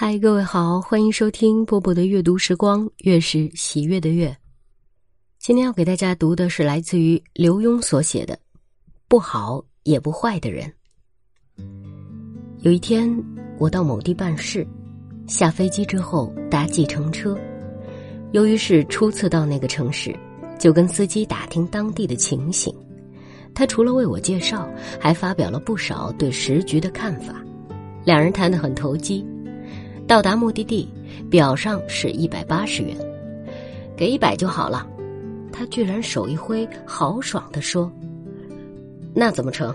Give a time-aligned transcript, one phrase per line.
[0.00, 4.32] 嗨，各位好，欢迎收听波波的阅读时光，月是喜悦的月。
[5.40, 8.32] 今天要给大家读的是来自于刘墉所写的
[9.08, 10.72] 《不好也不坏的人》。
[12.60, 13.12] 有一天，
[13.58, 14.64] 我到某地办事，
[15.26, 17.36] 下飞机之后搭计程车，
[18.30, 20.16] 由于是初次到那个城市，
[20.60, 22.72] 就跟司机打听当地的情形。
[23.52, 24.70] 他除了为我介绍，
[25.00, 27.34] 还发表了不少对时局的看法，
[28.04, 29.26] 两人谈得很投机。
[30.08, 30.88] 到达目的地，
[31.30, 32.96] 表上是一百八十元，
[33.94, 34.86] 给一百就好了。
[35.52, 37.92] 他居然手一挥，豪爽地说
[39.12, 39.74] ：“那怎么成？”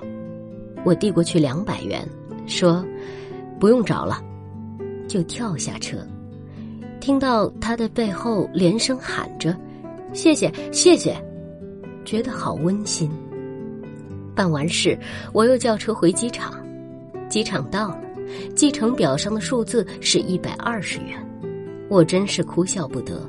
[0.84, 2.04] 我递过去两百元，
[2.48, 2.84] 说
[3.60, 4.20] ：“不用找了。”
[5.08, 5.98] 就跳下车，
[7.00, 9.56] 听到他的背后连声喊着
[10.14, 11.16] ：“谢谢，谢谢！”
[12.04, 13.08] 觉得好温馨。
[14.34, 14.98] 办完事，
[15.32, 16.56] 我又叫车回机场，
[17.30, 18.00] 机场到了。
[18.56, 21.18] 继承表上的数字是一百二十元，
[21.90, 23.22] 我真是哭笑不得。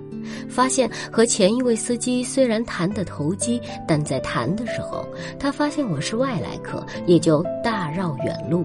[0.48, 5.06] 发现和前一位司机虽然谈得投机，但在谈的时候，
[5.38, 8.64] 他发现我是外来客，也就大绕远路。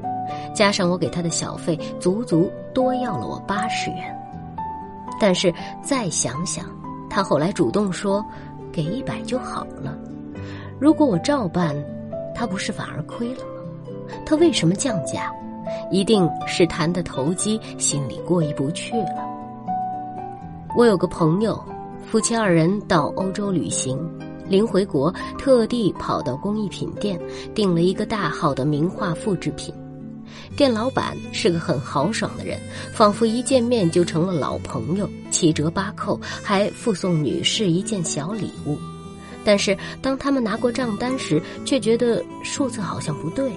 [0.55, 4.15] 加上我给他的小费，足足多要了我八十元。
[5.19, 6.65] 但是再想想，
[7.09, 8.25] 他后来主动说
[8.71, 9.97] 给一百就好了。
[10.79, 11.75] 如果我照办，
[12.33, 14.13] 他不是反而亏了吗？
[14.25, 15.29] 他为什么降价？
[15.91, 19.25] 一定是谈的投机，心里过意不去了。
[20.75, 21.61] 我有个朋友，
[22.05, 23.99] 夫妻二人到欧洲旅行，
[24.47, 27.19] 临回国特地跑到工艺品店
[27.55, 29.73] 订了一个大号的名画复制品。
[30.55, 32.59] 店老板是个很豪爽的人，
[32.93, 38.77] 仿佛一见面就成了老朋友，七折八扣，还附送女士一件小礼物。
[39.43, 43.51] 但是当他们拿过账单时，却觉得数字好像不对。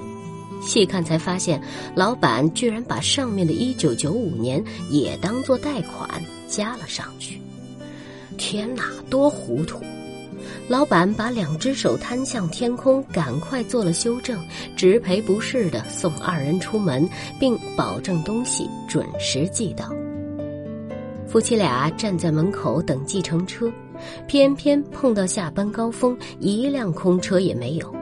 [0.62, 1.60] 细看才发现，
[1.94, 6.08] 老板居然把上面的一九九五年也当做贷款
[6.48, 7.40] 加了上去。
[8.38, 9.80] 天哪，多糊涂！
[10.68, 14.40] 老板把两只手摊向天空，赶快做了修正，
[14.76, 17.08] 直赔不是的送二人出门，
[17.38, 19.92] 并保证东西准时寄到。
[21.26, 23.70] 夫妻俩站在门口等计程车，
[24.26, 28.01] 偏偏碰到下班高峰，一辆空车也没有。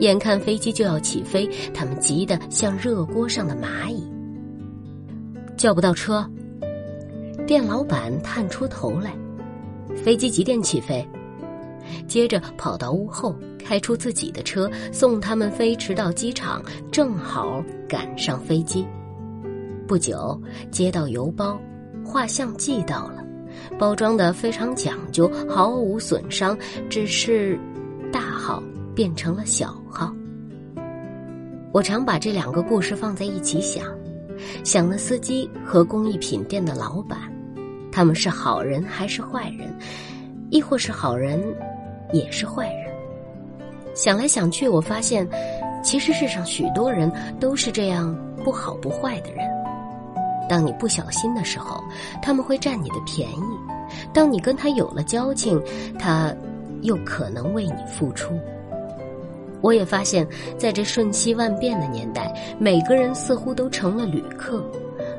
[0.00, 4.02] 眼看飞机就要起飞，他们急得像热锅上的蚂蚁。
[5.56, 6.28] 叫不到车，
[7.46, 9.14] 店老板探出头来。
[9.96, 11.06] 飞机几点起飞？
[12.06, 18.86] 接着跑到屋后，开出自己的车送他们飞驰到机场，正好赶上飞机。
[19.86, 20.40] 不久
[20.70, 21.60] 接到邮包，
[22.04, 23.22] 画像寄到了，
[23.78, 26.56] 包装的非常讲究，毫无损伤，
[26.88, 27.58] 只是
[28.10, 28.62] 大号。
[28.92, 29.79] 变成了小。
[31.72, 33.84] 我常把这两个故事放在一起想，
[34.64, 37.16] 想那司机和工艺品店的老板，
[37.92, 39.72] 他们是好人还是坏人，
[40.50, 41.40] 亦或是好人，
[42.12, 42.92] 也是坏人？
[43.94, 45.24] 想来想去，我发现，
[45.80, 49.48] 其实世上许多人都是这样不好不坏的人。
[50.48, 51.80] 当你不小心的时候，
[52.20, 53.42] 他们会占你的便宜；
[54.12, 55.62] 当你跟他有了交情，
[56.00, 56.34] 他
[56.82, 58.34] 又可能为你付出。
[59.60, 60.26] 我也发现，
[60.58, 64.64] 在这瞬息万变的年代，每个人似乎都成了旅客。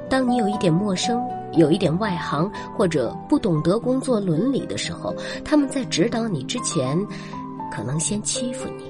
[0.10, 1.22] 当你有一点陌生、
[1.54, 6.98] 有一点外行，或者不懂得工作伦理的时候，他们在指导你之前，
[7.72, 8.84] 可能先欺负你。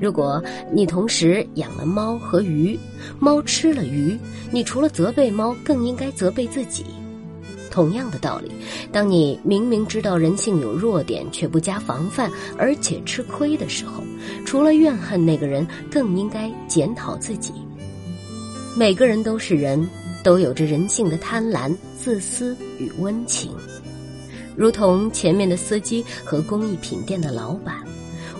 [0.00, 2.78] 如果你同时养了猫和鱼，
[3.20, 4.18] 猫吃了鱼，
[4.50, 6.84] 你除了责备猫，更应该责备自己。
[7.72, 8.52] 同样的道理，
[8.92, 14.04] 当你明明知道人性有弱点却不加防范，而且吃亏的时候，
[14.44, 17.50] 除了怨恨那个人，更应该检讨自己。
[18.76, 19.88] 每个人都是人，
[20.22, 23.50] 都有着人性的贪婪、自私与温情，
[24.54, 27.74] 如同前面的司机和工艺品店的老板，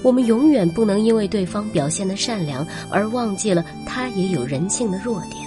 [0.02, 5.40] 我们永远不能因为对方表现的善良而忘记了他也有人性的弱点。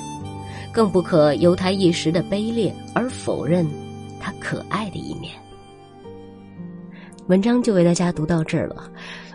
[0.72, 3.65] 更不可由他一时的卑劣而否认
[4.45, 5.33] 可爱的一面。
[7.25, 8.92] 文章就为大家读到这儿了。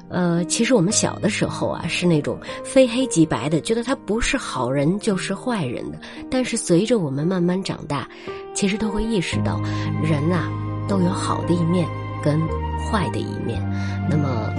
[0.08, 5.98] 呃，其实我们小的时候啊，是那种非黑即白的，觉得他不是好人就是坏人的。
[6.30, 8.08] 但是随着我们慢慢长大，
[8.54, 9.60] 其实都会意识到，
[10.00, 10.48] 人啊
[10.88, 11.88] 都有好的一面
[12.22, 12.40] 跟
[12.78, 13.60] 坏的一面。
[14.08, 14.52] 那么，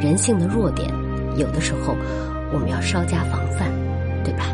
[0.00, 0.88] 人性的弱点，
[1.36, 1.96] 有的时候
[2.52, 3.68] 我们要稍加防范，
[4.22, 4.44] 对吧？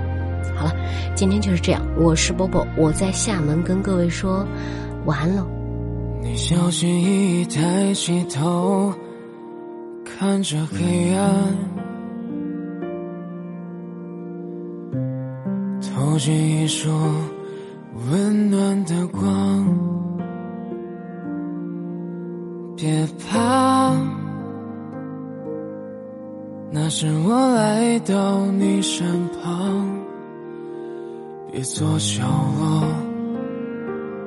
[0.56, 0.72] 好了，
[1.14, 1.82] 今天就是这样。
[1.98, 4.46] 我是波波，我在厦门跟各位说
[5.04, 5.46] 晚安喽。
[6.22, 8.92] 你小心翼翼抬起头，
[10.04, 11.54] 看着黑暗，
[15.82, 16.88] 投进一束
[18.10, 19.66] 温暖的光，
[22.74, 23.94] 别怕，
[26.70, 29.06] 那是我来到你身
[29.42, 29.86] 旁，
[31.52, 32.24] 别做角
[32.58, 32.82] 落，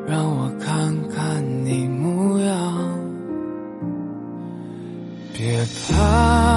[0.08, 3.00] 让我看看你模样，
[5.34, 6.57] 别怕，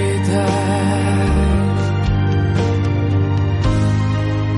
[0.00, 0.32] 期待，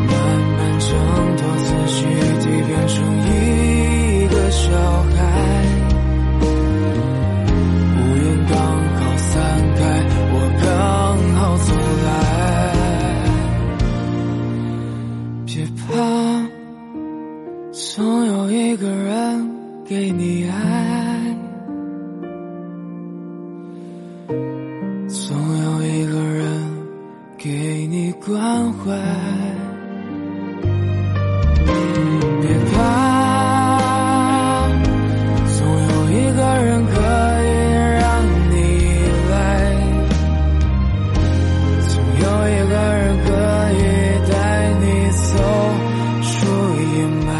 [0.06, 0.12] 慢
[0.56, 0.88] 慢挣
[1.36, 2.06] 脱思绪，
[2.40, 2.94] 蜕变成
[3.26, 3.31] 一。
[27.92, 28.86] 你关怀
[32.40, 32.74] 别怕
[35.46, 36.94] 总有一个人可
[37.44, 37.52] 以
[38.00, 38.08] 让
[38.48, 38.90] 你依
[39.30, 39.36] 赖
[41.86, 41.92] 总
[42.22, 43.28] 有一个人可
[43.76, 43.78] 以
[44.32, 44.32] 带
[44.80, 44.84] 你
[45.28, 45.28] 走
[46.22, 46.32] 出
[46.96, 46.96] 阴
[47.26, 47.30] 霾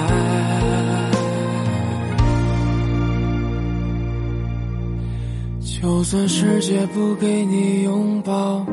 [5.81, 8.67] 就算世界不给你拥抱